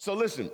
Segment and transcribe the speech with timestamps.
[0.00, 0.48] So, listen,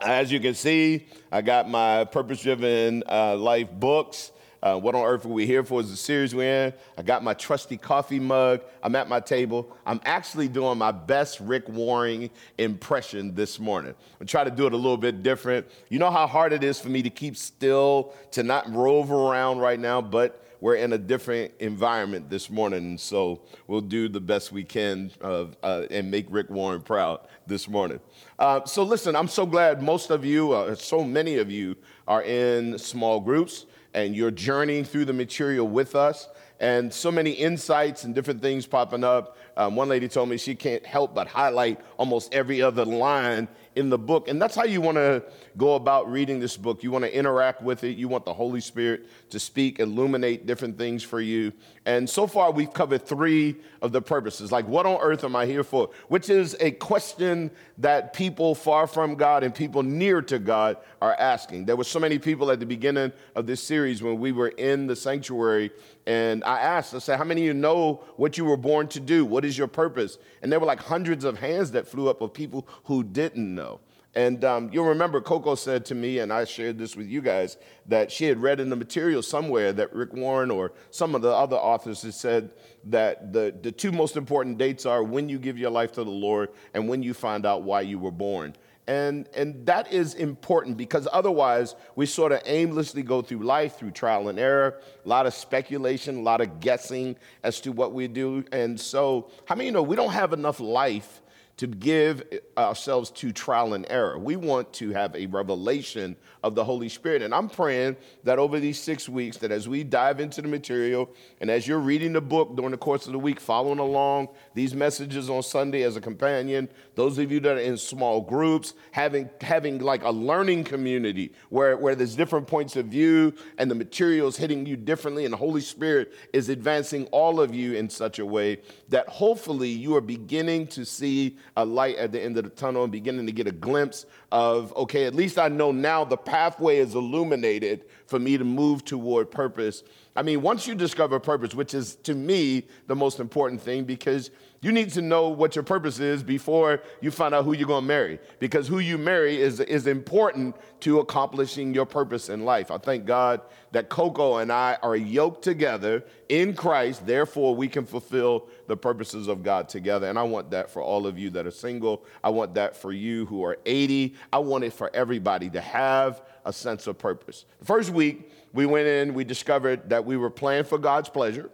[0.00, 4.32] as you can see, I got my purpose driven uh, life books.
[4.62, 6.72] Uh, what on earth are we here for is the series we're in.
[6.96, 8.62] I got my trusty coffee mug.
[8.82, 9.76] I'm at my table.
[9.84, 13.94] I'm actually doing my best Rick Warren impression this morning.
[14.18, 15.66] I'm try to do it a little bit different.
[15.90, 19.58] You know how hard it is for me to keep still, to not rove around
[19.58, 24.52] right now, but we're in a different environment this morning, so we'll do the best
[24.52, 27.98] we can uh, uh, and make Rick Warren proud this morning.
[28.38, 31.74] Uh, so, listen, I'm so glad most of you, uh, so many of you,
[32.06, 36.28] are in small groups and you're journeying through the material with us
[36.60, 39.36] and so many insights and different things popping up.
[39.56, 43.90] Um, one lady told me she can't help but highlight almost every other line in
[43.90, 44.28] the book.
[44.28, 45.24] And that's how you want to
[45.56, 46.84] go about reading this book.
[46.84, 47.96] You want to interact with it.
[47.96, 51.52] You want the Holy Spirit to speak, illuminate different things for you.
[51.84, 54.52] And so far, we've covered three of the purposes.
[54.52, 55.90] Like, what on earth am I here for?
[56.08, 61.14] Which is a question that people far from God and people near to God are
[61.14, 61.64] asking.
[61.64, 64.86] There were so many people at the beginning of this series when we were in
[64.86, 65.72] the sanctuary.
[66.06, 69.00] And I asked, I said, How many of you know what you were born to
[69.00, 69.24] do?
[69.24, 70.18] What is your purpose?
[70.42, 73.80] And there were like hundreds of hands that flew up of people who didn't know.
[74.14, 77.56] And um, you'll remember Coco said to me, and I shared this with you guys,
[77.86, 81.30] that she had read in the material somewhere that Rick Warren or some of the
[81.30, 82.52] other authors had said
[82.84, 86.10] that the, the two most important dates are when you give your life to the
[86.10, 88.54] Lord and when you find out why you were born.
[88.86, 93.92] And, and that is important because otherwise we sort of aimlessly go through life through
[93.92, 98.08] trial and error, a lot of speculation, a lot of guessing as to what we
[98.08, 98.44] do.
[98.50, 101.21] And so, how many you know we don't have enough life
[101.58, 102.22] to give
[102.56, 104.18] ourselves to trial and error.
[104.18, 107.22] We want to have a revelation of the Holy Spirit.
[107.22, 111.10] And I'm praying that over these six weeks, that as we dive into the material
[111.40, 114.74] and as you're reading the book during the course of the week, following along these
[114.74, 119.30] messages on Sunday as a companion, those of you that are in small groups, having,
[119.40, 124.28] having like a learning community where, where there's different points of view and the material
[124.28, 128.18] is hitting you differently, and the Holy Spirit is advancing all of you in such
[128.18, 132.44] a way that hopefully you are beginning to see a light at the end of
[132.44, 136.04] the tunnel and beginning to get a glimpse of, okay, at least I know now
[136.04, 139.82] the pathway is illuminated for me to move toward purpose.
[140.16, 144.30] I mean, once you discover purpose, which is to me the most important thing, because
[144.62, 147.82] you need to know what your purpose is before you find out who you're going
[147.82, 152.70] to marry, because who you marry is, is important to accomplishing your purpose in life.
[152.70, 153.42] I thank God
[153.72, 159.28] that Coco and I are yoked together in Christ, therefore, we can fulfill the purposes
[159.28, 160.08] of God together.
[160.08, 162.06] And I want that for all of you that are single.
[162.24, 164.14] I want that for you who are 80.
[164.32, 167.44] I want it for everybody to have a sense of purpose.
[167.58, 171.50] The first week, we went in, we discovered that we were playing for God's pleasure,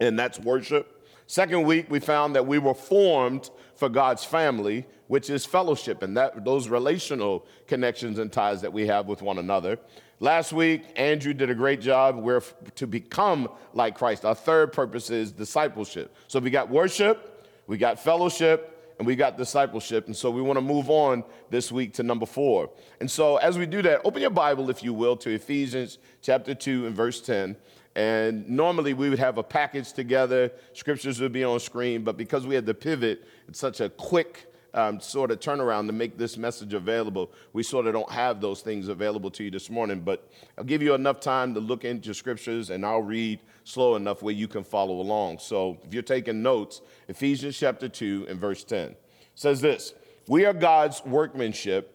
[0.00, 1.06] and that's worship.
[1.26, 6.16] Second week, we found that we were formed for God's family, which is fellowship and
[6.16, 9.78] that, those relational connections and ties that we have with one another.
[10.22, 12.16] Last week, Andrew did a great job.
[12.18, 12.42] We're
[12.74, 14.26] to become like Christ.
[14.26, 16.14] Our third purpose is discipleship.
[16.28, 20.08] So we got worship, we got fellowship, and we got discipleship.
[20.08, 22.68] And so we want to move on this week to number four.
[23.00, 26.54] And so as we do that, open your Bible, if you will, to Ephesians chapter
[26.54, 27.56] 2 and verse 10.
[27.96, 32.46] And normally we would have a package together, scriptures would be on screen, but because
[32.46, 36.36] we had to pivot, it's such a quick um, sort of turnaround to make this
[36.36, 37.32] message available.
[37.52, 40.82] We sort of don't have those things available to you this morning, but I'll give
[40.82, 44.64] you enough time to look into scriptures and I'll read slow enough where you can
[44.64, 45.38] follow along.
[45.38, 48.96] So if you're taking notes, Ephesians chapter 2 and verse 10
[49.34, 49.94] says this
[50.28, 51.94] We are God's workmanship,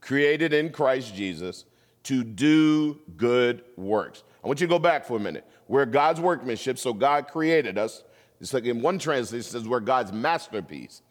[0.00, 1.64] created in Christ Jesus
[2.04, 5.46] to do good works I want you to go back for a minute.
[5.68, 8.02] We're God's workmanship, so God created us.
[8.40, 11.02] It's like in one translation, it says we're God's masterpiece.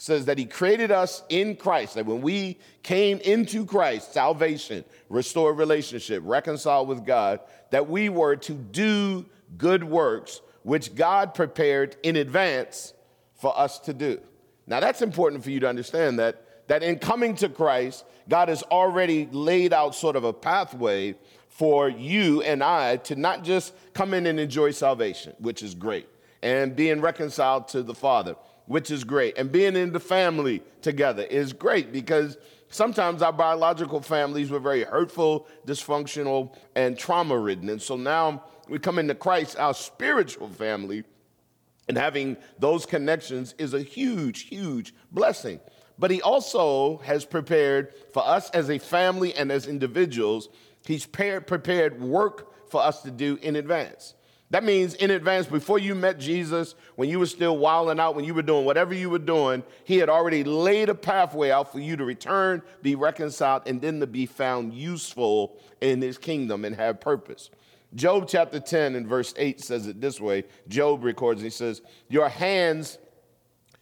[0.00, 5.58] Says that He created us in Christ, that when we came into Christ, salvation, restored
[5.58, 9.26] relationship, reconciled with God, that we were to do
[9.56, 12.94] good works, which God prepared in advance
[13.34, 14.20] for us to do.
[14.66, 18.62] Now, that's important for you to understand that, that in coming to Christ, God has
[18.64, 21.16] already laid out sort of a pathway
[21.48, 26.08] for you and I to not just come in and enjoy salvation, which is great,
[26.42, 28.36] and being reconciled to the Father,
[28.68, 32.36] which is great, and being in the family together is great because
[32.68, 37.70] sometimes our biological families were very hurtful, dysfunctional, and trauma ridden.
[37.70, 41.04] And so now we come into Christ, our spiritual family,
[41.88, 45.60] and having those connections is a huge, huge blessing.
[45.98, 50.50] But He also has prepared for us as a family and as individuals
[50.86, 54.14] He's prepared work for us to do in advance.
[54.50, 58.24] That means in advance, before you met Jesus, when you were still wilding out, when
[58.24, 61.80] you were doing whatever you were doing, he had already laid a pathway out for
[61.80, 66.76] you to return, be reconciled, and then to be found useful in his kingdom and
[66.76, 67.50] have purpose.
[67.94, 70.44] Job chapter 10 and verse 8 says it this way.
[70.66, 72.98] Job records, he says, Your hands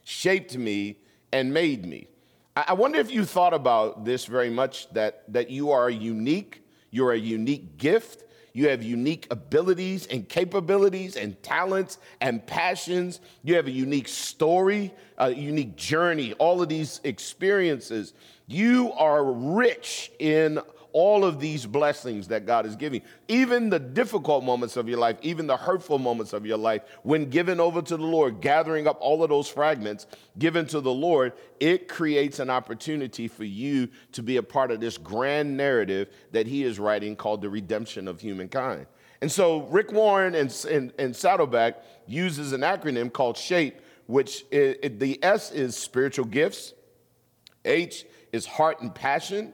[0.02, 0.98] shaped me
[1.32, 2.08] and made me.
[2.56, 7.12] I wonder if you thought about this very much that, that you are unique, you're
[7.12, 8.24] a unique gift
[8.56, 13.20] you have unique abilities and capabilities and talents and passions.
[13.42, 18.14] You have a unique story, a unique journey, all of these experiences.
[18.46, 20.58] You are rich in
[20.96, 23.02] all of these blessings that God is giving.
[23.28, 27.28] Even the difficult moments of your life, even the hurtful moments of your life, when
[27.28, 30.06] given over to the Lord, gathering up all of those fragments
[30.38, 34.80] given to the Lord, it creates an opportunity for you to be a part of
[34.80, 38.86] this grand narrative that He is writing called the redemption of humankind.
[39.20, 44.80] And so Rick Warren and, and, and Saddleback uses an acronym called SHAPE, which it,
[44.82, 46.72] it, the S is spiritual gifts,
[47.66, 49.52] H is heart and passion,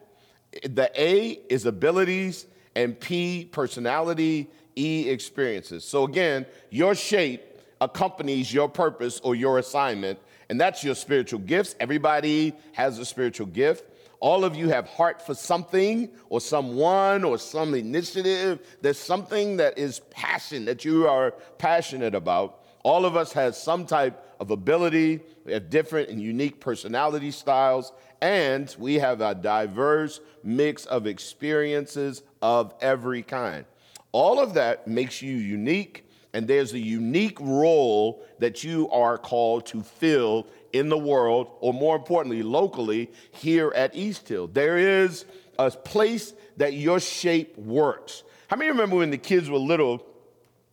[0.64, 5.84] the A is abilities, and P, personality, E, experiences.
[5.84, 7.42] So again, your shape
[7.80, 10.18] accompanies your purpose or your assignment,
[10.48, 11.74] and that's your spiritual gifts.
[11.80, 13.84] Everybody has a spiritual gift.
[14.20, 18.60] All of you have heart for something or someone or some initiative.
[18.80, 22.61] There's something that is passion that you are passionate about.
[22.82, 25.20] All of us has some type of ability.
[25.44, 32.22] We have different and unique personality styles, and we have a diverse mix of experiences
[32.40, 33.64] of every kind.
[34.10, 39.66] All of that makes you unique, and there's a unique role that you are called
[39.66, 44.48] to fill in the world, or more importantly, locally here at East Hill.
[44.48, 45.24] There is
[45.58, 48.24] a place that your shape works.
[48.48, 50.04] How many remember when the kids were little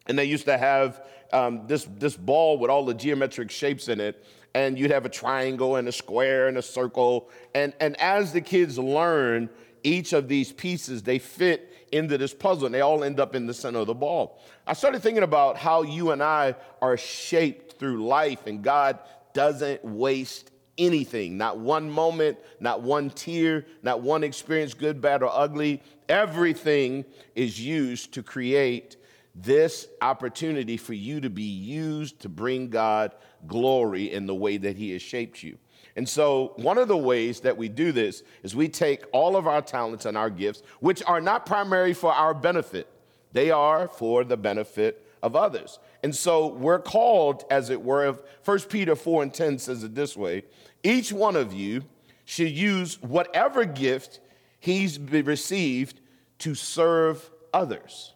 [0.08, 1.02] and they used to have
[1.32, 5.10] um, this, this ball with all the geometric shapes in it, and you'd have a
[5.10, 7.30] triangle and a square and a circle.
[7.54, 9.50] And, and as the kids learn
[9.84, 13.48] each of these pieces, they fit into this puzzle and they all end up in
[13.48, 14.42] the center of the ball.
[14.68, 19.00] I started thinking about how you and I are shaped through life, and God
[19.34, 25.30] doesn't waste anything, not one moment, not one tear, not one experience, good, bad, or
[25.32, 25.82] ugly.
[26.08, 27.06] Everything
[27.36, 28.96] is used to create
[29.44, 33.14] this opportunity for you to be used to bring God
[33.48, 35.58] glory in the way that He has shaped you.
[35.96, 39.48] And so, one of the ways that we do this is we take all of
[39.48, 42.88] our talents and our gifts, which are not primary for our benefit,
[43.32, 45.80] they are for the benefit of others.
[46.04, 50.16] And so, we're called, as it were, 1 Peter 4 and 10 says it this
[50.16, 50.44] way
[50.84, 51.84] each one of you
[52.26, 54.20] should use whatever gift
[54.60, 56.00] he's received
[56.40, 58.14] to serve others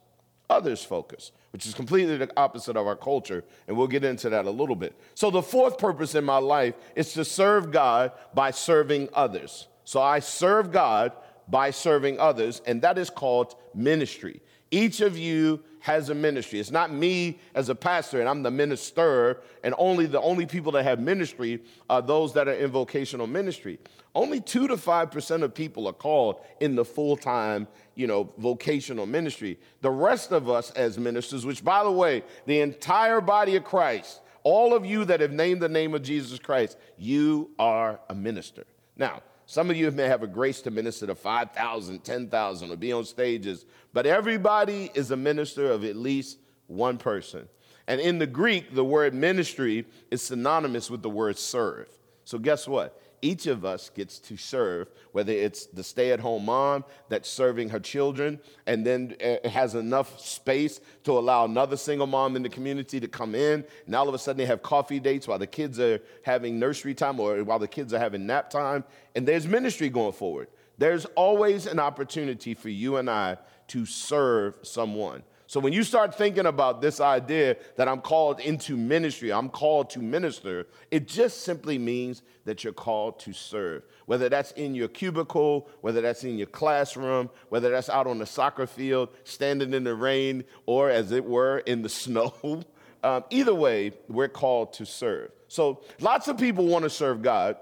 [0.49, 3.43] others focus, which is completely the opposite of our culture.
[3.67, 4.95] And we'll get into that a little bit.
[5.15, 9.67] So, the fourth purpose in my life is to serve God by serving others.
[9.83, 11.13] So, I serve God
[11.47, 14.41] by serving others, and that is called ministry.
[14.71, 16.59] Each of you has a ministry.
[16.59, 20.71] It's not me as a pastor and I'm the minister, and only the only people
[20.71, 23.77] that have ministry are those that are in vocational ministry.
[24.15, 29.05] Only two to five percent of people are called in the full-time, you know, vocational
[29.05, 29.59] ministry.
[29.81, 34.21] The rest of us as ministers, which by the way, the entire body of Christ,
[34.43, 38.65] all of you that have named the name of Jesus Christ, you are a minister.
[38.97, 42.91] Now, some of you may have a grace to minister to 5,000, 10,000, or be
[42.91, 47.47] on stages, but everybody is a minister of at least one person.
[47.87, 51.89] And in the Greek, the word ministry is synonymous with the word serve.
[52.23, 52.99] So, guess what?
[53.23, 57.69] Each of us gets to serve, whether it's the stay at home mom that's serving
[57.69, 59.15] her children and then
[59.45, 63.63] has enough space to allow another single mom in the community to come in.
[63.85, 66.93] And all of a sudden they have coffee dates while the kids are having nursery
[66.93, 68.83] time or while the kids are having nap time.
[69.15, 70.49] And there's ministry going forward.
[70.77, 73.37] There's always an opportunity for you and I
[73.69, 75.23] to serve someone.
[75.53, 79.91] So when you start thinking about this idea that I'm called into ministry, I'm called
[79.91, 83.83] to minister, it just simply means that you're called to serve.
[84.07, 88.25] Whether that's in your cubicle, whether that's in your classroom, whether that's out on the
[88.25, 92.63] soccer field, standing in the rain, or as it were, in the snow.
[93.03, 95.29] Um, either way, we're called to serve.
[95.49, 97.57] So lots of people want to serve God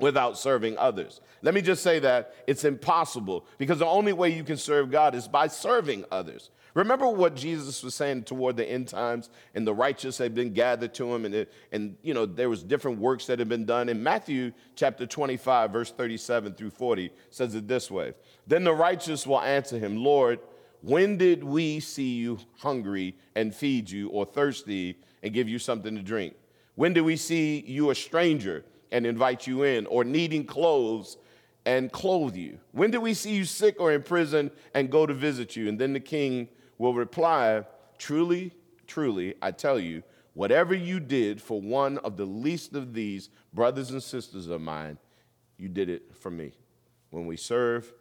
[0.00, 1.20] without serving others.
[1.44, 5.14] Let me just say that it's impossible because the only way you can serve God
[5.14, 6.48] is by serving others.
[6.72, 10.94] Remember what Jesus was saying toward the end times, and the righteous had been gathered
[10.94, 13.90] to him, and, it, and you know there was different works that had been done.
[13.90, 18.14] In Matthew chapter 25, verse 37 through 40, says it this way:
[18.46, 20.40] Then the righteous will answer him, Lord,
[20.80, 25.94] When did we see you hungry and feed you, or thirsty and give you something
[25.94, 26.36] to drink?
[26.74, 31.18] When did we see you a stranger and invite you in, or needing clothes
[31.66, 32.58] and clothe you?
[32.72, 35.68] When did we see you sick or in prison and go to visit you?
[35.68, 37.64] And then the king will reply,
[37.98, 38.52] Truly,
[38.86, 40.02] truly, I tell you,
[40.34, 44.98] whatever you did for one of the least of these brothers and sisters of mine,
[45.56, 46.52] you did it for me.
[47.10, 47.92] When we serve,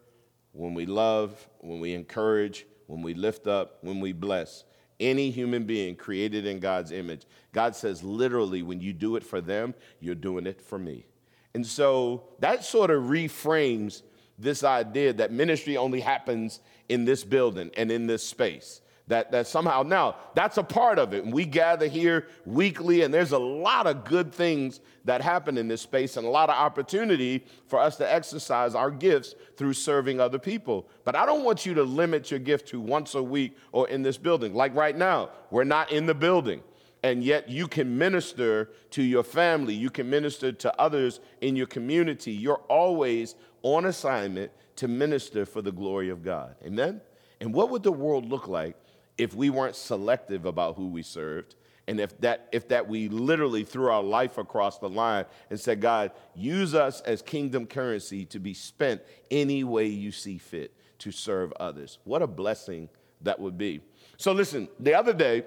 [0.51, 4.63] when we love, when we encourage, when we lift up, when we bless,
[4.99, 9.41] any human being created in God's image, God says literally, when you do it for
[9.41, 11.05] them, you're doing it for me.
[11.53, 14.01] And so that sort of reframes
[14.39, 18.81] this idea that ministry only happens in this building and in this space.
[19.07, 21.25] That, that somehow, now, that's a part of it.
[21.25, 25.81] We gather here weekly, and there's a lot of good things that happen in this
[25.81, 30.39] space and a lot of opportunity for us to exercise our gifts through serving other
[30.39, 30.87] people.
[31.03, 34.03] But I don't want you to limit your gift to once a week or in
[34.03, 34.53] this building.
[34.53, 36.63] Like right now, we're not in the building
[37.03, 41.67] and yet you can minister to your family, you can minister to others in your
[41.67, 42.31] community.
[42.31, 46.55] You're always on assignment to minister for the glory of God.
[46.65, 47.01] Amen?
[47.41, 48.77] And what would the world look like
[49.17, 51.55] if we weren't selective about who we served?
[51.87, 55.81] And if that, if that we literally threw our life across the line and said,
[55.81, 61.11] God, use us as kingdom currency to be spent any way you see fit to
[61.11, 61.99] serve others.
[62.05, 62.87] What a blessing
[63.21, 63.81] that would be.
[64.15, 65.43] So, listen, the other day,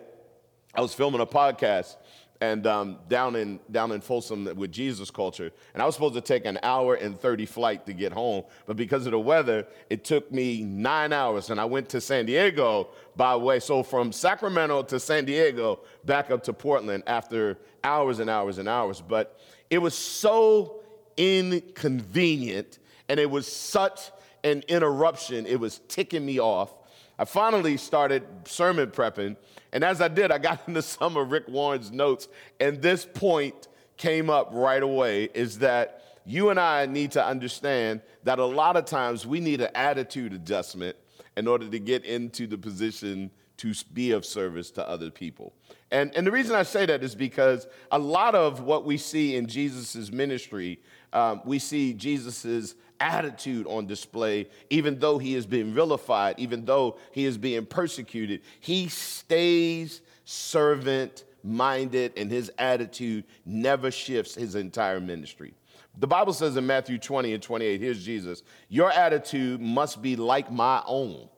[0.76, 1.96] I was filming a podcast
[2.42, 6.20] and um, down in down in Folsom with Jesus Culture, and I was supposed to
[6.20, 10.04] take an hour and thirty flight to get home, but because of the weather, it
[10.04, 13.58] took me nine hours, and I went to San Diego by way.
[13.58, 18.68] So from Sacramento to San Diego, back up to Portland after hours and hours and
[18.68, 19.00] hours.
[19.00, 19.40] But
[19.70, 20.80] it was so
[21.16, 24.10] inconvenient, and it was such
[24.44, 25.46] an interruption.
[25.46, 26.74] It was ticking me off.
[27.18, 29.36] I finally started sermon prepping
[29.76, 32.28] and as I did, I got into some of Rick Warren's notes,
[32.58, 33.68] and this point
[33.98, 38.78] came up right away is that you and I need to understand that a lot
[38.78, 40.96] of times we need an attitude adjustment
[41.36, 45.52] in order to get into the position to be of service to other people.
[45.90, 49.36] And, and the reason I say that is because a lot of what we see
[49.36, 50.80] in Jesus' ministry,
[51.12, 56.98] um, we see Jesus' attitude on display, even though he is being vilified, even though
[57.12, 58.42] he is being persecuted.
[58.60, 65.54] He stays servant minded, and his attitude never shifts his entire ministry.
[65.98, 70.50] The Bible says in Matthew 20 and 28, here's Jesus, your attitude must be like
[70.50, 71.28] my own,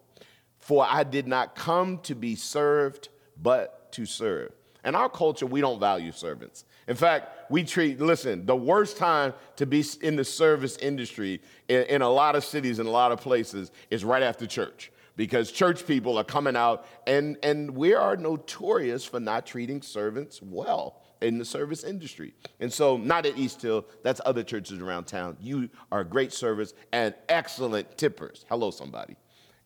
[0.58, 3.08] for I did not come to be served,
[3.40, 4.52] but to serve.
[4.84, 6.64] In our culture, we don't value servants.
[6.88, 11.82] In fact, we treat, listen, the worst time to be in the service industry in,
[11.84, 15.52] in a lot of cities and a lot of places is right after church because
[15.52, 21.02] church people are coming out and, and we are notorious for not treating servants well
[21.20, 22.32] in the service industry.
[22.58, 25.36] And so, not at East Hill, that's other churches around town.
[25.40, 28.46] You are a great service and excellent tippers.
[28.48, 29.16] Hello, somebody.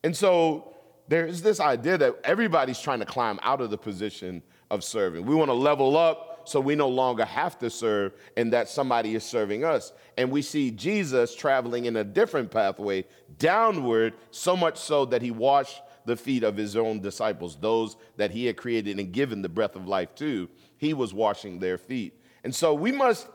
[0.03, 0.75] And so,
[1.07, 5.25] there is this idea that everybody's trying to climb out of the position of serving.
[5.25, 9.15] We want to level up so we no longer have to serve and that somebody
[9.15, 9.93] is serving us.
[10.17, 13.05] And we see Jesus traveling in a different pathway
[13.37, 18.31] downward, so much so that he washed the feet of his own disciples, those that
[18.31, 20.49] he had created and given the breath of life to.
[20.77, 22.19] He was washing their feet.
[22.43, 23.27] And so we must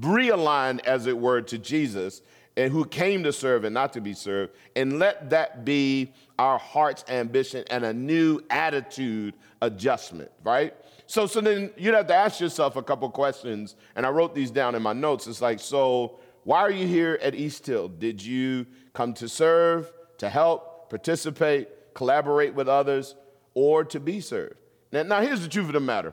[0.00, 2.22] realign, as it were, to Jesus
[2.56, 6.58] and who came to serve and not to be served, and let that be our
[6.58, 10.74] heart's ambition and a new attitude adjustment, right?
[11.06, 14.50] So, so then you'd have to ask yourself a couple questions, and I wrote these
[14.50, 15.26] down in my notes.
[15.26, 17.88] It's like, so why are you here at East Hill?
[17.88, 23.16] Did you come to serve, to help, participate, collaborate with others,
[23.52, 24.56] or to be served?
[24.92, 26.12] Now, now here's the truth of the matter.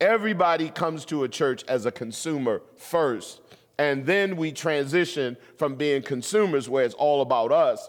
[0.00, 3.40] Everybody comes to a church as a consumer first,
[3.78, 7.88] and then we transition from being consumers, where it's all about us,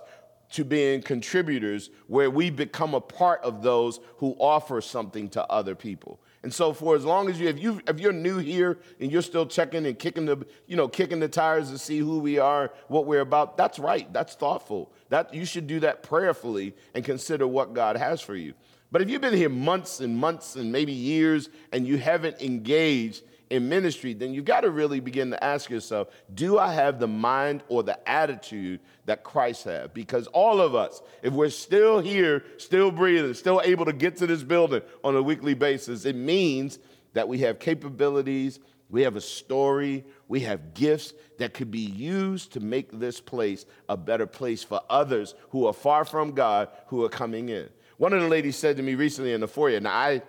[0.51, 5.75] to being contributors where we become a part of those who offer something to other
[5.75, 6.19] people.
[6.41, 9.21] And so for as long as you if you if you're new here and you're
[9.21, 12.71] still checking and kicking the you know kicking the tires to see who we are,
[12.87, 14.11] what we're about, that's right.
[14.13, 14.91] That's thoughtful.
[15.09, 18.53] That you should do that prayerfully and consider what God has for you.
[18.91, 23.23] But if you've been here months and months and maybe years and you haven't engaged
[23.49, 27.07] in ministry, then you've got to really begin to ask yourself, do I have the
[27.07, 29.93] mind or the attitude that Christ had?
[29.93, 34.27] Because all of us, if we're still here, still breathing, still able to get to
[34.27, 36.77] this building on a weekly basis, it means
[37.13, 40.03] that we have capabilities We have a story.
[40.27, 44.81] We have gifts that could be used to make this place a better place for
[44.89, 47.69] others who are far from God who are coming in.
[47.97, 50.21] One of the ladies said to me recently in the foyer, now I,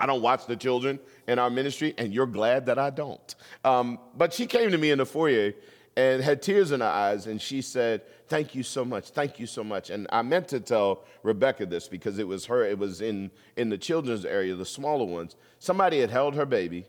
[0.00, 0.98] I don't watch the children
[1.28, 3.34] in our ministry, and you're glad that I don't.
[3.64, 5.52] Um, but she came to me in the foyer
[5.96, 9.46] and had tears in her eyes, and she said, Thank you so much, thank you
[9.46, 9.90] so much.
[9.90, 13.68] And I meant to tell Rebecca this because it was her, it was in, in
[13.68, 15.36] the children's area, the smaller ones.
[15.58, 16.86] Somebody had held her baby,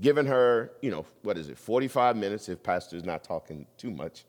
[0.00, 4.24] given her, you know, what is it, 45 minutes, if pastor's not talking too much,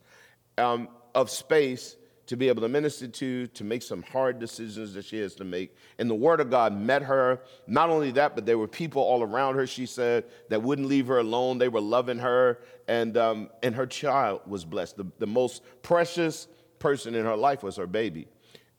[0.56, 1.96] um, of space
[2.28, 5.44] to be able to minister to, to make some hard decisions that she has to
[5.44, 5.74] make.
[5.98, 7.40] And the Word of God met her.
[7.66, 11.06] Not only that, but there were people all around her, she said, that wouldn't leave
[11.06, 11.56] her alone.
[11.56, 14.98] They were loving her, and, um, and her child was blessed.
[14.98, 18.28] The, the most precious person in her life was her baby.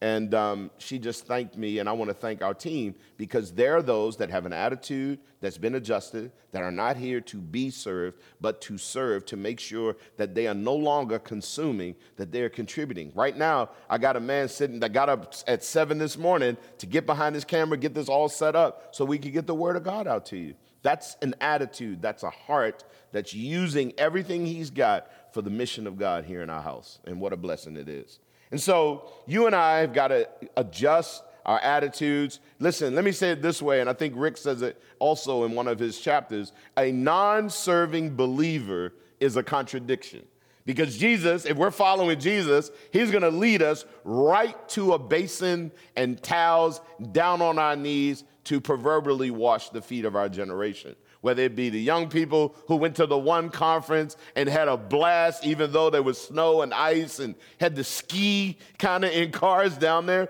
[0.01, 3.75] And um, she just thanked me, and I want to thank our team because there
[3.75, 7.70] are those that have an attitude that's been adjusted, that are not here to be
[7.70, 12.41] served, but to serve, to make sure that they are no longer consuming, that they
[12.44, 13.12] are contributing.
[13.13, 16.86] Right now, I got a man sitting that got up at seven this morning to
[16.86, 19.75] get behind his camera, get this all set up so we could get the word
[19.75, 20.56] of God out to you.
[20.82, 25.98] That's an attitude, that's a heart that's using everything he's got for the mission of
[25.98, 27.00] God here in our house.
[27.06, 28.20] And what a blessing it is.
[28.51, 30.27] And so you and I have got to
[30.58, 32.39] adjust our attitudes.
[32.60, 35.53] Listen, let me say it this way, and I think Rick says it also in
[35.53, 40.25] one of his chapters a non serving believer is a contradiction.
[40.65, 46.22] Because Jesus, if we're following Jesus, he's gonna lead us right to a basin and
[46.22, 51.55] towels down on our knees to proverbially wash the feet of our generation whether it
[51.55, 55.71] be the young people who went to the one conference and had a blast, even
[55.71, 60.05] though there was snow and ice and had to ski kind of in cars down
[60.05, 60.29] there.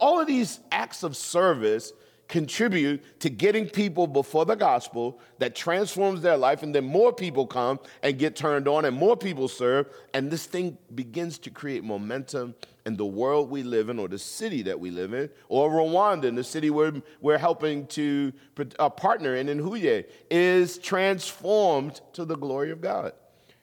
[0.00, 1.92] All of these acts of service
[2.28, 7.46] contribute to getting people before the gospel that transforms their life, and then more people
[7.46, 11.82] come and get turned on, and more people serve, and this thing begins to create
[11.82, 12.54] momentum
[12.84, 16.24] in the world we live in, or the city that we live in, or Rwanda,
[16.24, 18.32] in the city we're, we're helping to
[18.78, 23.12] uh, partner in, in Huye, is transformed to the glory of God.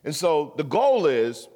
[0.04, 1.48] And so the goal is,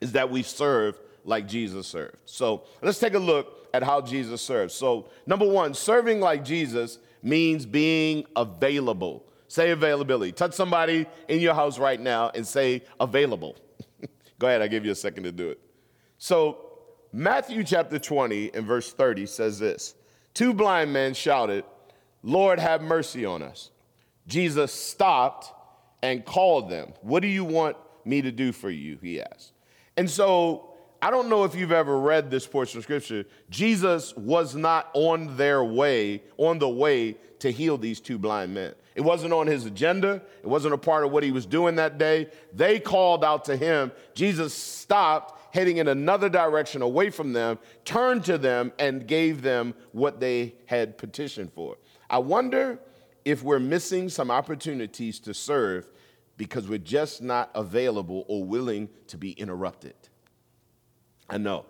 [0.00, 2.16] is that we serve like Jesus served.
[2.26, 4.72] So let's take a look at how Jesus served.
[4.72, 9.24] So, number one, serving like Jesus means being available.
[9.48, 10.32] Say availability.
[10.32, 13.56] Touch somebody in your house right now and say available.
[14.38, 15.60] Go ahead, I'll give you a second to do it.
[16.18, 16.64] So,
[17.12, 19.94] Matthew chapter 20 and verse 30 says this
[20.34, 21.64] Two blind men shouted,
[22.22, 23.70] Lord, have mercy on us.
[24.26, 25.52] Jesus stopped
[26.02, 26.92] and called them.
[27.00, 28.98] What do you want me to do for you?
[29.00, 29.52] He asked.
[29.96, 30.67] And so
[31.00, 33.24] I don't know if you've ever read this portion of scripture.
[33.50, 38.74] Jesus was not on their way, on the way to heal these two blind men.
[38.96, 41.98] It wasn't on his agenda, it wasn't a part of what he was doing that
[41.98, 42.26] day.
[42.52, 43.92] They called out to him.
[44.14, 49.74] Jesus stopped, heading in another direction away from them, turned to them, and gave them
[49.92, 51.76] what they had petitioned for.
[52.10, 52.80] I wonder
[53.24, 55.88] if we're missing some opportunities to serve
[56.36, 59.94] because we're just not available or willing to be interrupted.
[61.28, 61.66] I know.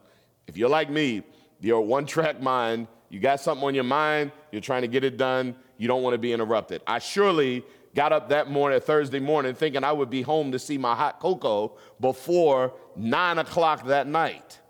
[0.47, 1.23] If you're like me,
[1.61, 5.05] you're a one track mind, you got something on your mind, you're trying to get
[5.05, 6.83] it done, you don't want to be interrupted.
[6.87, 10.79] I surely got up that morning, Thursday morning, thinking I would be home to see
[10.79, 14.61] my hot cocoa before nine o'clock that night.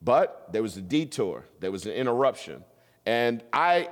[0.00, 2.64] But there was a detour, there was an interruption.
[3.06, 3.88] And I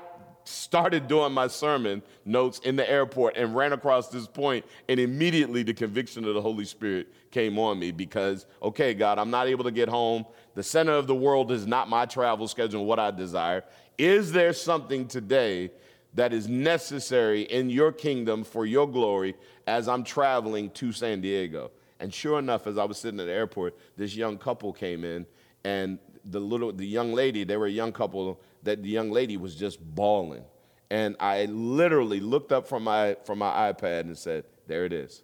[0.50, 5.62] started doing my sermon notes in the airport and ran across this point, and immediately
[5.62, 9.64] the conviction of the Holy Spirit came on me because, okay, God, I'm not able
[9.64, 10.24] to get home.
[10.54, 13.64] The center of the world is not my travel schedule, what I desire.
[13.98, 15.70] Is there something today
[16.14, 19.36] that is necessary in your kingdom for your glory
[19.66, 21.70] as I'm traveling to San Diego?
[22.00, 25.26] And sure enough, as I was sitting at the airport, this young couple came in,
[25.64, 29.36] and the little, the young lady, they were a young couple, that the young lady
[29.36, 30.44] was just bawling.
[30.90, 35.22] And I literally looked up from my, from my iPad and said, There it is.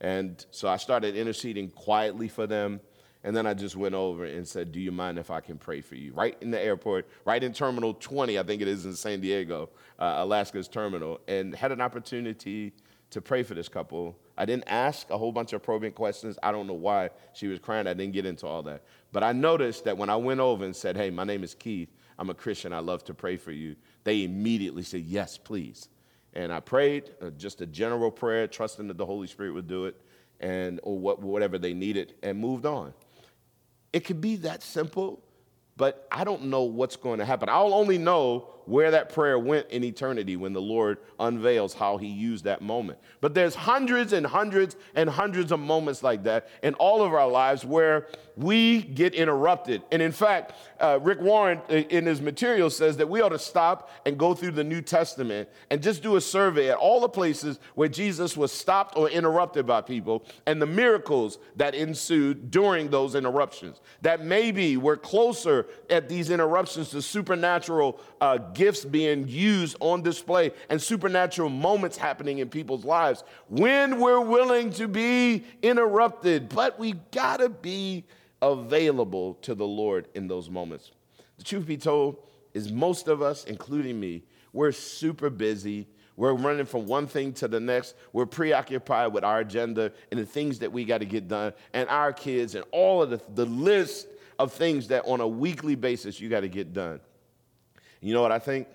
[0.00, 2.80] And so I started interceding quietly for them.
[3.24, 5.80] And then I just went over and said, Do you mind if I can pray
[5.80, 6.12] for you?
[6.12, 9.70] Right in the airport, right in Terminal 20, I think it is in San Diego,
[9.98, 12.72] uh, Alaska's terminal, and had an opportunity
[13.10, 14.16] to pray for this couple.
[14.36, 16.38] I didn't ask a whole bunch of probing questions.
[16.42, 17.86] I don't know why she was crying.
[17.86, 18.82] I didn't get into all that.
[19.12, 21.88] But I noticed that when I went over and said, Hey, my name is Keith,
[22.18, 25.88] I'm a Christian, I love to pray for you, they immediately said, Yes, please.
[26.32, 29.86] And I prayed uh, just a general prayer, trusting that the Holy Spirit would do
[29.86, 30.00] it
[30.38, 32.92] and or what, whatever they needed, and moved on.
[33.92, 35.22] It could be that simple,
[35.76, 37.48] but I don't know what's going to happen.
[37.48, 42.08] I'll only know where that prayer went in eternity when the Lord unveils how he
[42.08, 42.98] used that moment.
[43.20, 47.28] But there's hundreds and hundreds and hundreds of moments like that in all of our
[47.28, 49.82] lives where we get interrupted.
[49.92, 53.38] And in fact, uh, Rick Warren uh, in his material says that we ought to
[53.38, 57.08] stop and go through the New Testament and just do a survey at all the
[57.08, 62.90] places where Jesus was stopped or interrupted by people and the miracles that ensued during
[62.90, 63.80] those interruptions.
[64.02, 70.52] That maybe we're closer at these interruptions to supernatural uh, gifts being used on display
[70.68, 76.48] and supernatural moments happening in people's lives when we're willing to be interrupted.
[76.48, 78.04] But we gotta be
[78.42, 80.92] available to the Lord in those moments.
[81.38, 82.16] The truth be told
[82.54, 85.86] is most of us, including me, we're super busy.
[86.16, 87.94] We're running from one thing to the next.
[88.14, 91.88] We're preoccupied with our agenda and the things that we got to get done, and
[91.90, 96.20] our kids, and all of the, the list of things that on a weekly basis
[96.20, 97.00] you got to get done.
[98.00, 98.68] You know what I think?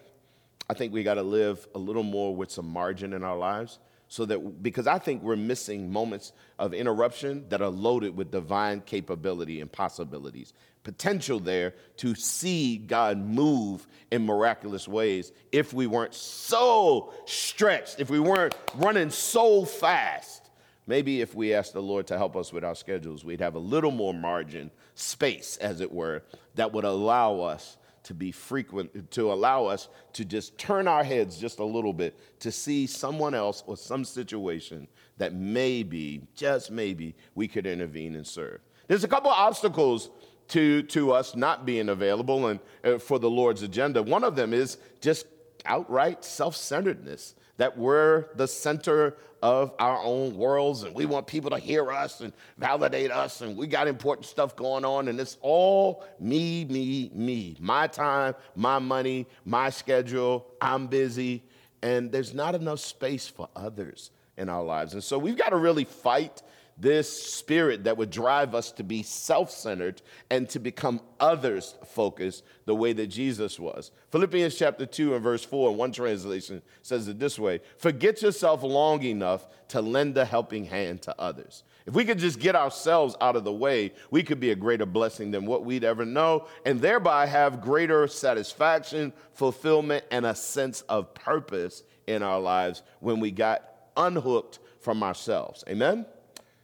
[0.70, 3.80] I think we got to live a little more with some margin in our lives
[4.12, 8.82] so that because I think we're missing moments of interruption that are loaded with divine
[8.82, 10.52] capability and possibilities,
[10.84, 18.10] potential there to see God move in miraculous ways if we weren't so stretched, if
[18.10, 20.50] we weren't running so fast.
[20.88, 23.60] Maybe if we asked the Lord to help us with our schedules, we'd have a
[23.60, 26.24] little more margin, space, as it were,
[26.56, 31.38] that would allow us to be frequent, to allow us to just turn our heads
[31.38, 37.16] just a little bit to see someone else or some situation that maybe, just maybe,
[37.36, 38.60] we could intervene and serve.
[38.88, 40.10] There's a couple of obstacles
[40.50, 44.02] to, to us not being available and uh, for the Lord's agenda.
[44.02, 45.28] One of them is just
[45.66, 51.52] outright self centeredness that we're the center of our own worlds and we want people
[51.52, 55.38] to hear us and validate us and we got important stuff going on and it's
[55.42, 57.56] all me, me, me.
[57.60, 61.44] My time, my money, my schedule, I'm busy,
[61.84, 64.96] and there's not enough space for others in our lives.
[64.96, 66.42] And so we've got to really fight
[66.82, 72.44] this spirit that would drive us to be self centered and to become others focused
[72.66, 73.92] the way that Jesus was.
[74.12, 78.64] Philippians chapter 2 and verse 4, in one translation says it this way Forget yourself
[78.64, 81.64] long enough to lend a helping hand to others.
[81.86, 84.86] If we could just get ourselves out of the way, we could be a greater
[84.86, 90.82] blessing than what we'd ever know, and thereby have greater satisfaction, fulfillment, and a sense
[90.82, 93.64] of purpose in our lives when we got
[93.98, 95.64] unhooked from ourselves.
[95.68, 96.06] Amen?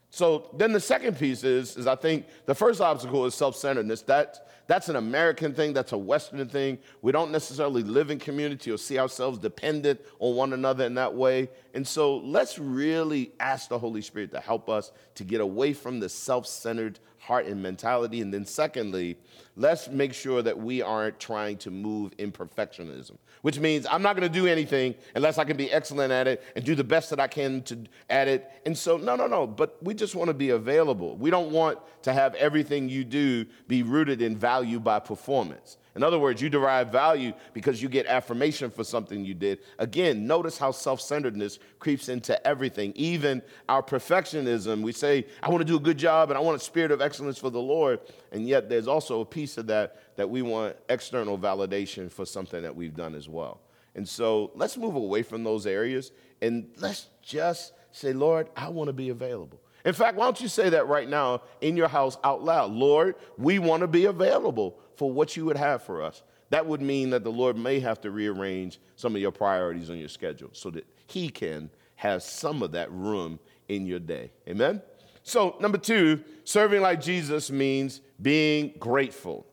[0.10, 4.04] So then the second piece is, is I think the first obstacle is self-centeredness.
[4.04, 6.78] That, that's an American thing, that's a Western thing.
[7.02, 11.14] We don't necessarily live in community or see ourselves dependent on one another in that
[11.14, 11.50] way.
[11.74, 16.00] And so let's really ask the Holy Spirit to help us to get away from
[16.00, 18.22] the self-centered heart and mentality.
[18.22, 19.18] And then secondly,
[19.58, 24.16] let's make sure that we aren't trying to move in perfectionism which means I'm not
[24.16, 27.10] going to do anything unless I can be excellent at it and do the best
[27.12, 27.78] that I can to,
[28.10, 28.50] at it.
[28.66, 31.16] And so, no, no, no, but we just want to be available.
[31.16, 35.78] We don't want to have everything you do be rooted in value by performance.
[35.96, 39.60] In other words, you derive value because you get affirmation for something you did.
[39.80, 44.84] Again, notice how self centeredness creeps into everything, even our perfectionism.
[44.84, 47.02] We say, I want to do a good job and I want a spirit of
[47.02, 48.00] excellence for the Lord.
[48.32, 52.62] And yet, there's also a piece of that that we want external validation for something
[52.62, 53.62] that we've done as well.
[53.96, 56.12] And so let's move away from those areas
[56.42, 59.60] and let's just say, Lord, I want to be available.
[59.86, 62.72] In fact, why don't you say that right now in your house out loud?
[62.72, 66.24] Lord, we want to be available for what you would have for us.
[66.50, 69.98] That would mean that the Lord may have to rearrange some of your priorities on
[69.98, 74.32] your schedule so that He can have some of that room in your day.
[74.48, 74.82] Amen?
[75.28, 79.46] So, number two, serving like Jesus means being grateful.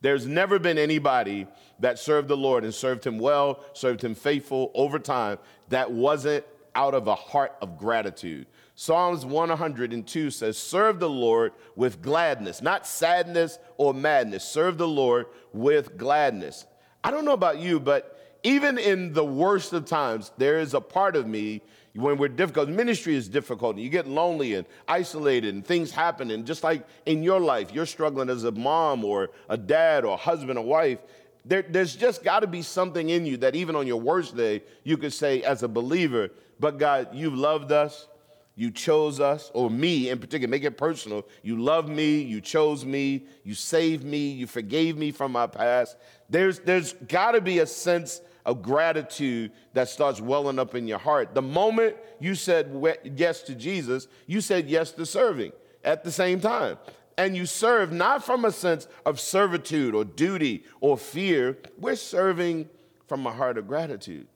[0.00, 1.46] There's never been anybody
[1.78, 6.44] that served the Lord and served Him well, served Him faithful over time that wasn't
[6.74, 8.48] out of a heart of gratitude.
[8.74, 14.42] Psalms 102 says, Serve the Lord with gladness, not sadness or madness.
[14.42, 16.66] Serve the Lord with gladness.
[17.04, 20.80] I don't know about you, but even in the worst of times, there is a
[20.80, 21.62] part of me
[21.94, 22.68] when we're difficult.
[22.68, 26.30] Ministry is difficult, and you get lonely and isolated, and things happen.
[26.30, 30.14] And just like in your life, you're struggling as a mom or a dad or
[30.14, 30.98] a husband or wife.
[31.44, 34.62] There, there's just got to be something in you that even on your worst day,
[34.84, 38.08] you could say, as a believer, but God, you've loved us.
[38.54, 41.26] You chose us, or me in particular, make it personal.
[41.42, 45.96] You love me, you chose me, you saved me, you forgave me from my past.
[46.28, 50.98] There's, there's got to be a sense of gratitude that starts welling up in your
[50.98, 51.34] heart.
[51.34, 52.74] The moment you said
[53.16, 55.52] yes to Jesus, you said yes to serving
[55.84, 56.78] at the same time.
[57.18, 61.58] and you serve not from a sense of servitude or duty or fear.
[61.78, 62.68] We're serving
[63.06, 64.26] from a heart of gratitude.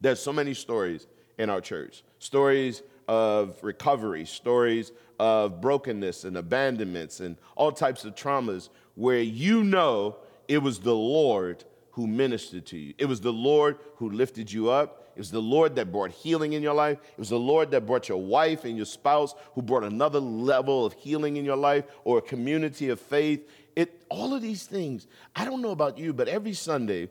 [0.00, 1.06] There's so many stories
[1.38, 8.14] in our church stories of recovery, stories of brokenness and abandonments and all types of
[8.14, 12.94] traumas where you know it was the Lord who ministered to you.
[12.98, 15.08] It was the Lord who lifted you up.
[15.14, 16.98] It was the Lord that brought healing in your life.
[17.02, 20.86] It was the Lord that brought your wife and your spouse who brought another level
[20.86, 23.48] of healing in your life or a community of faith.
[23.76, 25.06] It all of these things.
[25.34, 27.08] I don't know about you, but every Sunday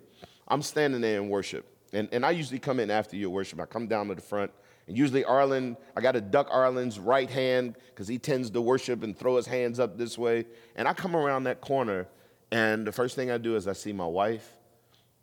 [0.48, 1.66] I'm standing there in worship.
[1.94, 3.60] And, and I usually come in after your worship.
[3.60, 4.52] I come down to the front.
[4.88, 9.04] And usually Arlen, I got to duck Arlen's right hand because he tends to worship
[9.04, 10.46] and throw his hands up this way.
[10.76, 12.08] And I come around that corner,
[12.52, 14.59] and the first thing I do is I see my wife.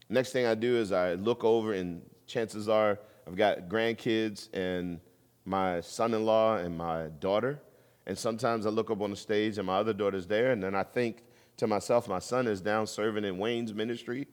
[0.08, 5.00] Next thing I do is I look over, and chances are I've got grandkids and
[5.44, 7.60] my son in law and my daughter.
[8.06, 10.74] And sometimes I look up on the stage and my other daughter's there, and then
[10.74, 11.24] I think
[11.56, 14.26] to myself, my son is down serving in Wayne's ministry.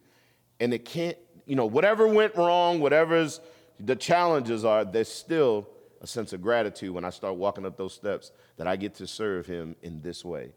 [0.60, 3.40] And it can't, you know, whatever went wrong, whatever's
[3.80, 5.68] the challenges are, there's still
[6.02, 9.08] a sense of gratitude when I start walking up those steps that I get to
[9.08, 10.52] serve him in this way.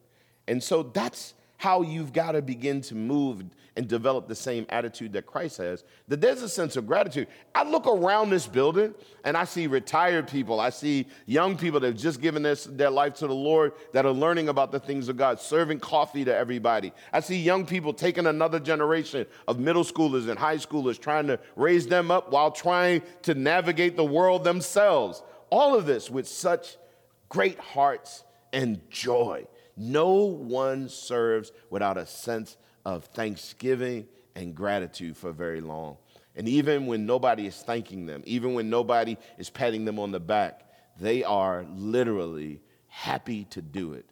[0.48, 3.44] And so that's how you've got to begin to move
[3.76, 7.28] and develop the same attitude that Christ has, that there's a sense of gratitude.
[7.54, 11.88] I look around this building and I see retired people, I see young people that
[11.88, 15.08] have just given this, their life to the Lord that are learning about the things
[15.08, 16.92] of God, serving coffee to everybody.
[17.12, 21.38] I see young people taking another generation of middle schoolers and high schoolers, trying to
[21.54, 25.22] raise them up while trying to navigate the world themselves.
[25.50, 26.76] All of this with such
[27.28, 29.46] great hearts and joy.
[29.76, 35.96] No one serves without a sense of thanksgiving and gratitude for very long.
[36.34, 40.20] And even when nobody is thanking them, even when nobody is patting them on the
[40.20, 40.62] back,
[40.98, 44.06] they are literally happy to do it.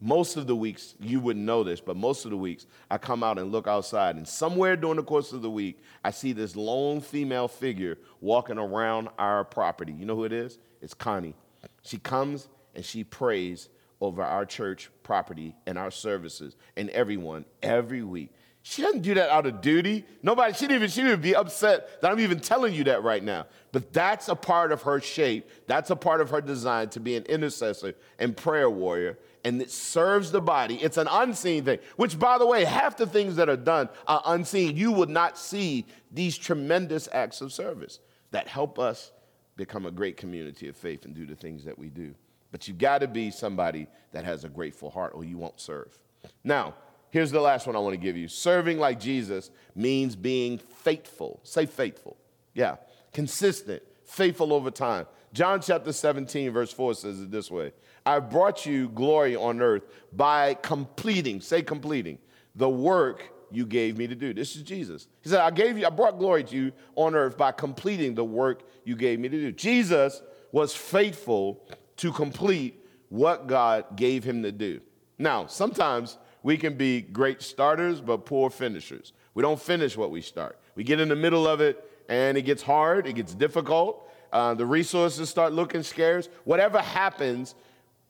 [0.00, 3.22] Most of the weeks, you wouldn't know this, but most of the weeks, I come
[3.22, 6.56] out and look outside, and somewhere during the course of the week, I see this
[6.56, 9.92] lone female figure walking around our property.
[9.92, 10.58] You know who it is?
[10.80, 11.36] It's Connie.
[11.84, 13.68] She comes and she prays
[14.02, 18.30] over our church property and our services and everyone every week.
[18.64, 20.04] She doesn't do that out of duty.
[20.22, 23.22] Nobody, she didn't even, she would be upset that I'm even telling you that right
[23.22, 23.46] now.
[23.70, 25.48] But that's a part of her shape.
[25.66, 29.18] That's a part of her design to be an intercessor and prayer warrior.
[29.44, 30.76] And it serves the body.
[30.76, 34.22] It's an unseen thing, which, by the way, half the things that are done are
[34.26, 34.76] unseen.
[34.76, 37.98] You would not see these tremendous acts of service
[38.30, 39.12] that help us
[39.56, 42.14] become a great community of faith and do the things that we do.
[42.52, 45.98] But you got to be somebody that has a grateful heart or you won't serve.
[46.44, 46.74] Now,
[47.10, 48.28] here's the last one I want to give you.
[48.28, 51.40] Serving like Jesus means being faithful.
[51.42, 52.16] Say faithful.
[52.54, 52.76] Yeah.
[53.12, 55.06] Consistent, faithful over time.
[55.32, 57.72] John chapter 17, verse 4 says it this way
[58.04, 62.18] "I have brought you glory on earth by completing, say completing,
[62.54, 64.34] the work you gave me to do.
[64.34, 65.08] This is Jesus.
[65.22, 68.24] He said, I gave you, I brought glory to you on earth by completing the
[68.24, 69.52] work you gave me to do.
[69.52, 71.62] Jesus was faithful
[72.02, 74.80] to complete what God gave him to do.
[75.18, 79.12] Now, sometimes we can be great starters, but poor finishers.
[79.34, 80.58] We don't finish what we start.
[80.74, 84.10] We get in the middle of it, and it gets hard, it gets difficult.
[84.32, 86.28] Uh, the resources start looking scarce.
[86.42, 87.54] Whatever happens,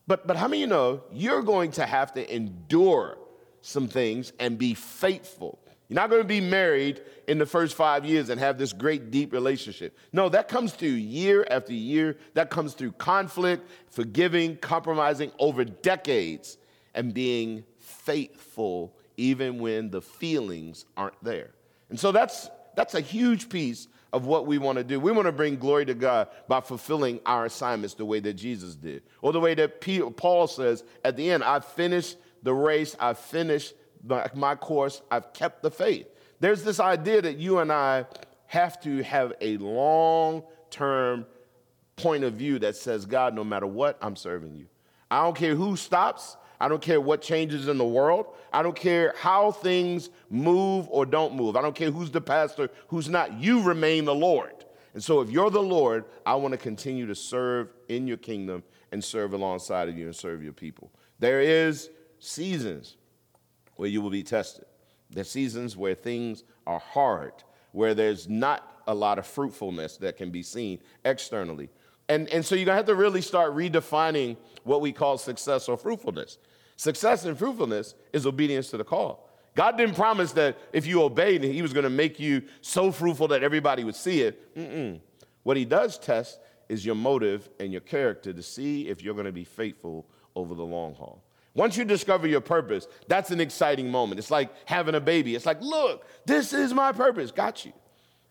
[0.06, 3.18] but, but how many of you know you're going to have to endure
[3.60, 5.58] some things and be faithful
[5.92, 9.10] you're not going to be married in the first five years and have this great,
[9.10, 9.94] deep relationship.
[10.10, 12.16] No, that comes through year after year.
[12.32, 16.56] That comes through conflict, forgiving, compromising over decades,
[16.94, 21.50] and being faithful even when the feelings aren't there.
[21.90, 24.98] And so that's, that's a huge piece of what we want to do.
[24.98, 28.76] We want to bring glory to God by fulfilling our assignments the way that Jesus
[28.76, 29.82] did, or the way that
[30.16, 33.74] Paul says at the end, I've finished the race, I've finished
[34.34, 36.06] my course, I've kept the faith.
[36.40, 38.06] There's this idea that you and I
[38.46, 41.26] have to have a long term
[41.96, 44.66] point of view that says, God, no matter what, I'm serving you.
[45.10, 46.36] I don't care who stops.
[46.60, 48.26] I don't care what changes in the world.
[48.52, 51.56] I don't care how things move or don't move.
[51.56, 53.32] I don't care who's the pastor, who's not.
[53.40, 54.64] You remain the Lord.
[54.94, 58.62] And so, if you're the Lord, I want to continue to serve in your kingdom
[58.92, 60.90] and serve alongside of you and serve your people.
[61.18, 62.96] There is seasons
[63.82, 64.64] where you will be tested.
[65.10, 67.32] The seasons where things are hard,
[67.72, 71.68] where there's not a lot of fruitfulness that can be seen externally.
[72.08, 75.76] And, and so you're gonna have to really start redefining what we call success or
[75.76, 76.38] fruitfulness.
[76.76, 79.28] Success and fruitfulness is obedience to the call.
[79.56, 83.42] God didn't promise that if you obeyed, He was gonna make you so fruitful that
[83.42, 84.54] everybody would see it.
[84.54, 85.00] Mm-mm.
[85.42, 89.32] What He does test is your motive and your character to see if you're gonna
[89.32, 91.24] be faithful over the long haul.
[91.54, 94.18] Once you discover your purpose, that's an exciting moment.
[94.18, 95.34] It's like having a baby.
[95.34, 97.30] It's like, look, this is my purpose.
[97.30, 97.72] Got you.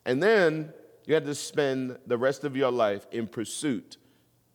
[0.06, 0.74] And then
[1.06, 3.98] you have to spend the rest of your life in pursuit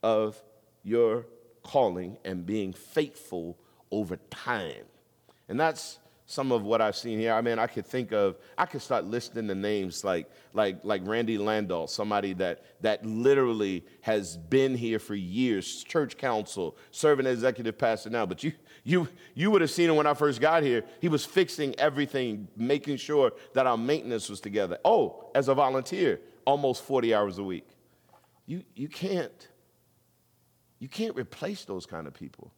[0.02, 0.42] of
[0.82, 1.26] your
[1.62, 3.58] calling and being faithful
[3.90, 4.84] over time.
[5.48, 7.32] And that's some of what I've seen here.
[7.32, 11.02] I mean, I could think of, I could start listing the names like, like, like
[11.06, 17.34] Randy Landall, somebody that, that literally has been here for years, church council, serving as
[17.34, 18.26] executive pastor now.
[18.26, 20.84] But you, you, you would have seen him when I first got here.
[21.00, 24.78] He was fixing everything, making sure that our maintenance was together.
[24.84, 27.68] Oh, as a volunteer, almost 40 hours a week.
[28.46, 29.48] You, you can't,
[30.80, 32.52] you can't replace those kind of people.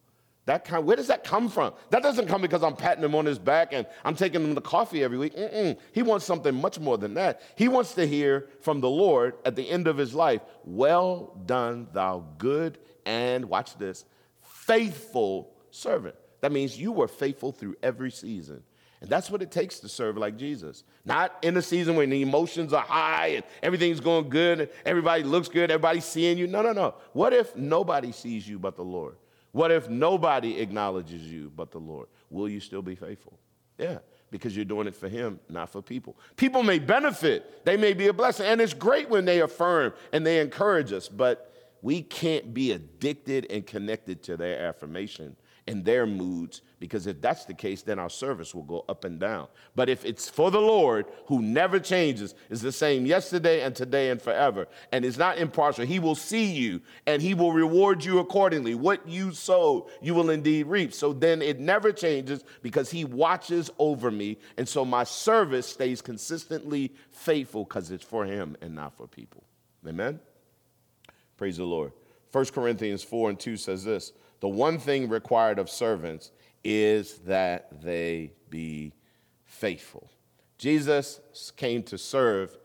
[0.49, 1.73] That kind, where does that come from?
[1.91, 4.61] That doesn't come because I'm patting him on his back and I'm taking him to
[4.61, 5.35] coffee every week.
[5.35, 5.77] Mm-mm.
[5.91, 7.43] He wants something much more than that.
[7.55, 11.87] He wants to hear from the Lord at the end of his life, Well done,
[11.93, 14.05] thou good and, watch this,
[14.41, 16.15] faithful servant.
[16.41, 18.63] That means you were faithful through every season.
[19.01, 20.83] And that's what it takes to serve like Jesus.
[21.05, 25.21] Not in a season when the emotions are high and everything's going good and everybody
[25.21, 26.47] looks good, everybody's seeing you.
[26.47, 26.95] No, no, no.
[27.13, 29.15] What if nobody sees you but the Lord?
[29.51, 32.07] What if nobody acknowledges you but the Lord?
[32.29, 33.39] Will you still be faithful?
[33.77, 36.17] Yeah, because you're doing it for Him, not for people.
[36.35, 40.25] People may benefit, they may be a blessing, and it's great when they affirm and
[40.25, 45.35] they encourage us, but we can't be addicted and connected to their affirmation
[45.69, 49.19] and their moods because if that's the case, then our service will go up and
[49.19, 49.47] down.
[49.75, 54.09] But if it's for the Lord, who never changes, is the same yesterday and today
[54.09, 58.19] and forever, and is not impartial, He will see you and He will reward you
[58.19, 58.75] accordingly.
[58.75, 60.93] What you sow, you will indeed reap.
[60.93, 64.37] So then it never changes because He watches over me.
[64.57, 69.43] And so my service stays consistently faithful because it's for Him and not for people.
[69.85, 70.19] Amen?
[71.37, 71.91] Praise the Lord.
[72.31, 76.31] 1 Corinthians 4 and 2 says this The one thing required of servants
[76.63, 78.93] is that they be
[79.45, 80.09] faithful.
[80.57, 81.19] Jesus
[81.55, 82.57] came to serve,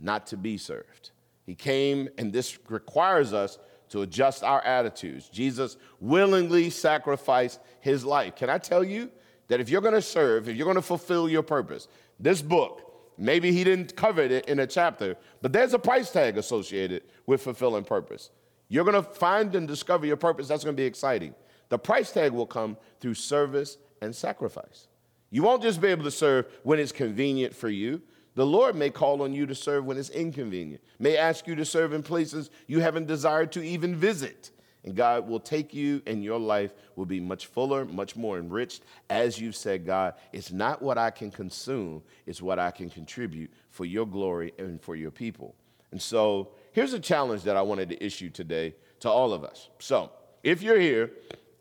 [0.00, 1.10] not to be served.
[1.46, 3.58] He came, and this requires us
[3.90, 5.28] to adjust our attitudes.
[5.28, 8.36] Jesus willingly sacrificed his life.
[8.36, 9.10] Can I tell you
[9.48, 13.64] that if you're to serve, if you're to fulfill your purpose, this book, maybe he
[13.64, 18.30] didn't cover it in a chapter, but there's a price tag associated with fulfilling purpose.
[18.70, 20.48] You're going to find and discover your purpose.
[20.48, 21.34] That's going to be exciting.
[21.68, 24.86] The price tag will come through service and sacrifice.
[25.28, 28.00] You won't just be able to serve when it's convenient for you.
[28.36, 31.64] The Lord may call on you to serve when it's inconvenient, may ask you to
[31.64, 34.52] serve in places you haven't desired to even visit.
[34.84, 38.82] And God will take you, and your life will be much fuller, much more enriched.
[39.10, 43.50] As you've said, God, it's not what I can consume, it's what I can contribute
[43.68, 45.54] for your glory and for your people.
[45.90, 49.68] And so here's a challenge that I wanted to issue today to all of us.
[49.78, 50.10] So
[50.42, 51.10] if you're here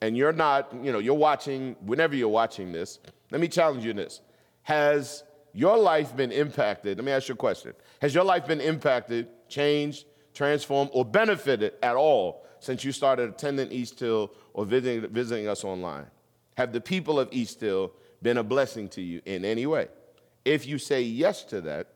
[0.02, 3.00] and you're not, you know, you're watching, whenever you're watching this,
[3.32, 4.22] let me challenge you in this.
[4.64, 6.98] Has your life been impacted?
[6.98, 7.74] Let me ask you a question.
[8.02, 13.72] Has your life been impacted, changed, transformed, or benefited at all since you started attending
[13.72, 16.06] East Hill or visiting, visiting us online?
[16.58, 17.92] Have the people of East Hill
[18.22, 19.88] been a blessing to you in any way?
[20.46, 21.88] If you say yes to that,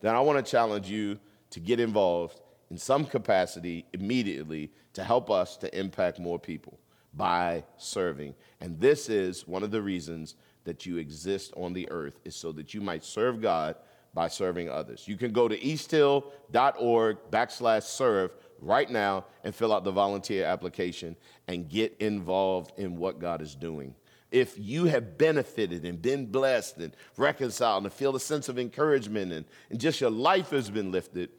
[0.00, 1.18] then I want to challenge you
[1.54, 2.40] to get involved
[2.70, 6.80] in some capacity immediately to help us to impact more people
[7.14, 8.34] by serving.
[8.60, 12.50] And this is one of the reasons that you exist on the earth is so
[12.52, 13.76] that you might serve God
[14.14, 15.06] by serving others.
[15.06, 21.14] You can go to easthill.org backslash serve right now and fill out the volunteer application
[21.46, 23.94] and get involved in what God is doing.
[24.32, 29.32] If you have benefited and been blessed and reconciled and feel a sense of encouragement
[29.32, 31.30] and, and just your life has been lifted,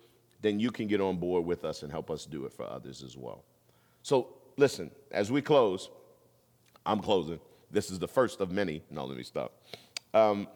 [0.46, 3.04] then you can get on board with us and help us do it for others
[3.04, 3.44] as well.
[4.04, 5.90] So listen, as we close,
[6.86, 7.40] I'm closing.
[7.72, 8.84] This is the first of many.
[8.92, 9.54] No, let me stop.
[10.14, 10.48] Um,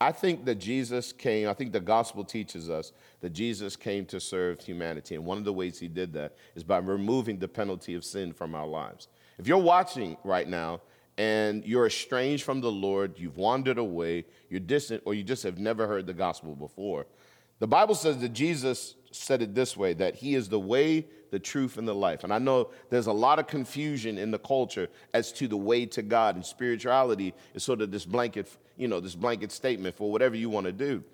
[0.00, 4.18] I think that Jesus came, I think the gospel teaches us that Jesus came to
[4.18, 5.14] serve humanity.
[5.14, 8.32] And one of the ways he did that is by removing the penalty of sin
[8.32, 9.08] from our lives.
[9.38, 10.80] If you're watching right now
[11.18, 15.58] and you're estranged from the Lord, you've wandered away, you're distant, or you just have
[15.58, 17.06] never heard the gospel before,
[17.60, 21.38] the Bible says that Jesus said it this way that he is the way, the
[21.38, 22.24] truth, and the life.
[22.24, 25.86] And I know there's a lot of confusion in the culture as to the way
[25.86, 30.10] to God, and spirituality is sort of this blanket, you know, this blanket statement for
[30.10, 31.04] whatever you want to do.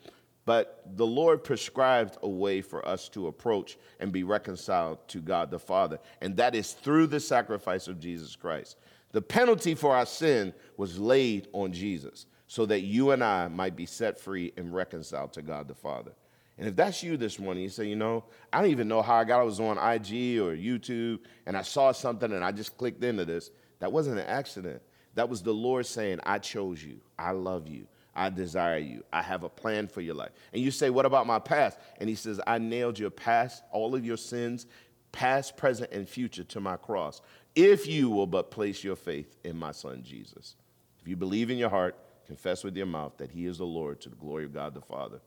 [0.44, 5.50] But the Lord prescribed a way for us to approach and be reconciled to God
[5.50, 8.76] the Father, and that is through the sacrifice of Jesus Christ.
[9.10, 13.74] The penalty for our sin was laid on Jesus so that you and I might
[13.74, 16.12] be set free and reconciled to God the Father.
[16.58, 19.16] And if that's you this morning, you say, you know, I don't even know how
[19.16, 19.40] I got.
[19.40, 23.24] I was on IG or YouTube and I saw something and I just clicked into
[23.24, 23.50] this.
[23.80, 24.80] That wasn't an accident.
[25.14, 27.00] That was the Lord saying, I chose you.
[27.18, 27.86] I love you.
[28.14, 29.04] I desire you.
[29.12, 30.30] I have a plan for your life.
[30.54, 31.78] And you say, What about my past?
[32.00, 34.66] And he says, I nailed your past, all of your sins,
[35.12, 37.20] past, present, and future to my cross.
[37.54, 40.56] If you will but place your faith in my son Jesus.
[41.00, 41.96] If you believe in your heart,
[42.26, 44.80] confess with your mouth that he is the Lord to the glory of God the
[44.80, 45.20] Father,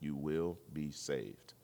[0.00, 1.54] you will be saved.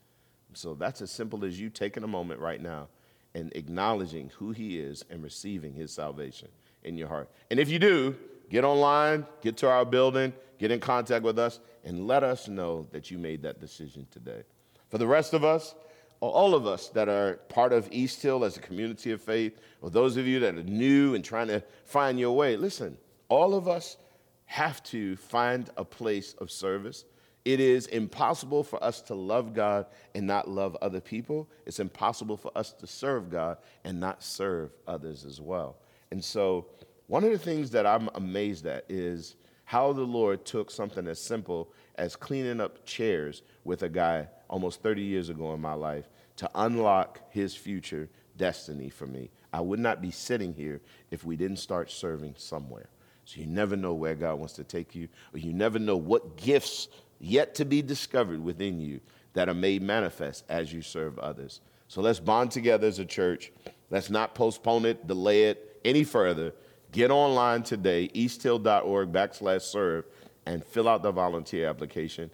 [0.55, 2.89] So that's as simple as you taking a moment right now
[3.35, 6.49] and acknowledging who he is and receiving his salvation
[6.85, 7.29] in your heart.
[7.51, 8.17] And if you do,
[8.49, 12.87] get online, get to our building, get in contact with us, and let us know
[12.93, 14.43] that you made that decision today.
[14.89, 15.75] For the rest of us,
[16.21, 19.91] all of us that are part of East Hill as a community of faith, or
[19.91, 22.97] those of you that are new and trying to find your way, listen,
[23.29, 23.99] all of us
[24.47, 27.05] have to find a place of service.
[27.47, 29.87] It is impossible for us to love God
[30.17, 31.49] and not love other people.
[31.65, 35.77] It's impossible for us to serve God and not serve others as well.
[36.11, 36.67] And so,
[37.07, 41.21] one of the things that I'm amazed at is how the Lord took something as
[41.21, 46.09] simple as cleaning up chairs with a guy almost 30 years ago in my life
[46.39, 49.31] to unlock his future destiny for me.
[49.53, 50.81] I would not be sitting here
[51.13, 52.89] if we didn't start serving somewhere.
[53.25, 56.37] So you never know where God wants to take you, or you never know what
[56.37, 56.87] gifts
[57.19, 59.01] yet to be discovered within you
[59.35, 61.61] that are made manifest as you serve others.
[61.89, 63.53] So let's bond together as a church.
[63.91, 66.53] Let's not postpone it, delay it any further.
[66.93, 70.05] Get online today, easthill.org backslash serve,
[70.47, 72.31] and fill out the volunteer application.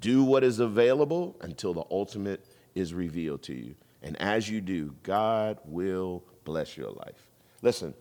[0.00, 2.44] Do what is available until the ultimate
[2.74, 3.74] is revealed to you.
[4.02, 7.28] And as you do, God will bless your life.
[7.62, 7.94] Listen,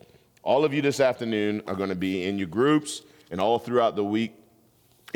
[0.44, 3.02] all of you this afternoon are going to be in your groups
[3.32, 4.36] and all throughout the week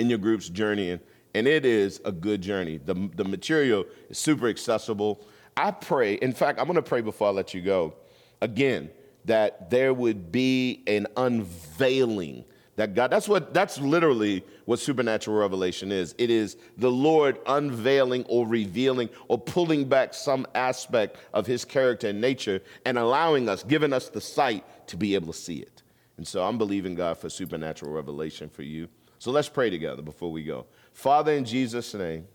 [0.01, 0.99] in your groups journeying.
[1.33, 2.77] And it is a good journey.
[2.77, 5.21] The, the material is super accessible.
[5.55, 7.93] I pray, in fact, I'm to pray before I let you go
[8.41, 8.89] again
[9.25, 12.43] that there would be an unveiling
[12.77, 16.15] that God, that's what, that's literally what supernatural revelation is.
[16.17, 22.07] It is the Lord unveiling or revealing or pulling back some aspect of his character
[22.07, 25.83] and nature and allowing us, giving us the sight to be able to see it.
[26.17, 28.87] And so I'm believing God for supernatural revelation for you.
[29.21, 30.65] So let's pray together before we go.
[30.93, 32.25] Father, in Jesus' name,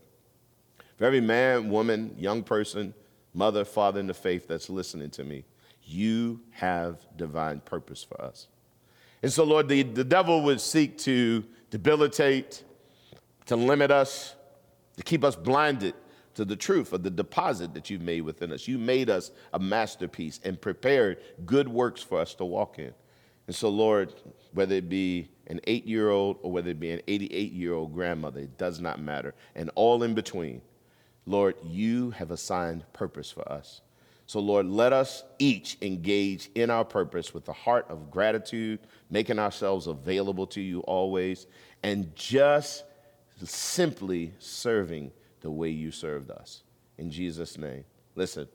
[0.97, 2.95] for every man, woman, young person,
[3.34, 5.43] mother, father in the faith that's listening to me,
[5.82, 8.47] you have divine purpose for us.
[9.20, 12.62] And so, Lord, the, the devil would seek to debilitate,
[13.47, 14.37] to limit us,
[14.97, 15.95] to keep us blinded
[16.34, 18.68] to the truth of the deposit that you've made within us.
[18.68, 22.95] You made us a masterpiece and prepared good works for us to walk in.
[23.47, 24.12] And so, Lord,
[24.53, 27.94] whether it be an eight year old or whether it be an 88 year old
[27.94, 29.34] grandmother, it does not matter.
[29.55, 30.62] And all in between,
[31.26, 33.80] Lord, you have assigned purpose for us.
[34.26, 39.38] So, Lord, let us each engage in our purpose with a heart of gratitude, making
[39.38, 41.47] ourselves available to you always,
[41.84, 42.84] and just
[43.44, 46.64] simply serving the way you served us.
[46.99, 47.84] In Jesus' name.
[48.16, 48.49] Listen,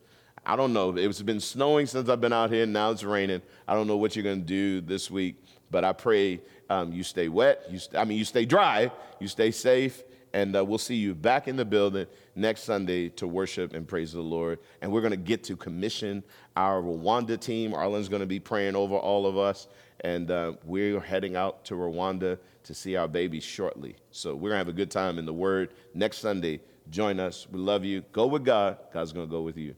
[0.46, 0.96] I don't know.
[0.98, 2.64] It's been snowing since I've been out here.
[2.64, 3.42] And now it's raining.
[3.68, 5.36] I don't know what you're going to do this week,
[5.70, 7.66] but I pray um, you stay wet.
[7.70, 8.92] You st- I mean, you stay dry.
[9.20, 13.28] You stay safe and uh, we'll see you back in the building next Sunday to
[13.28, 14.60] worship and praise the Lord.
[14.82, 16.24] And we're going to get to commission
[16.56, 17.74] our Rwanda team.
[17.74, 19.68] Arlen's going to be praying over all of us,
[20.02, 23.96] and uh, we're heading out to Rwanda to see our babies shortly.
[24.12, 26.62] So we're going to have a good time in the Word next Sunday.
[26.90, 27.48] Join us.
[27.52, 28.02] We love you.
[28.12, 28.78] Go with God.
[28.94, 29.76] God's going to go with you.